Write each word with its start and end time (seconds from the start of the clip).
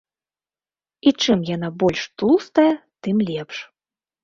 І 1.09 1.13
чым 1.25 1.39
яна 1.51 1.69
больш 1.85 2.01
тлустая, 2.23 2.67
тым 3.07 3.25
лепш. 3.31 3.57